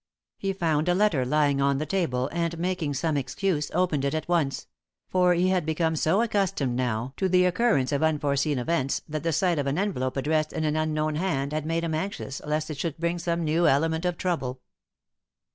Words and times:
He 0.39 0.51
found 0.51 0.89
a 0.89 0.95
letter 0.95 1.23
lying 1.25 1.61
on 1.61 1.77
the 1.77 1.85
table, 1.85 2.27
and, 2.31 2.57
making 2.57 2.95
some 2.95 3.15
excuse, 3.17 3.69
opened 3.71 4.03
it 4.03 4.15
at 4.15 4.27
once; 4.27 4.65
for 5.07 5.35
he 5.35 5.49
had 5.49 5.63
become 5.63 5.95
so 5.95 6.23
accustomed 6.23 6.75
now 6.75 7.13
to 7.17 7.29
the 7.29 7.45
occurrence 7.45 7.91
of 7.91 8.01
unforeseen 8.01 8.57
events 8.57 9.03
that 9.07 9.21
the 9.21 9.31
sight 9.31 9.59
of 9.59 9.67
an 9.67 9.77
envelope 9.77 10.17
addressed 10.17 10.53
in 10.53 10.63
an 10.63 10.75
unknown 10.75 11.17
hand 11.17 11.53
made 11.65 11.83
him 11.83 11.93
anxious 11.93 12.41
lest 12.47 12.71
it 12.71 12.79
should 12.79 12.97
bring 12.97 13.19
some 13.19 13.43
new 13.43 13.67
element 13.67 14.03
of 14.03 14.17
trouble. 14.17 14.59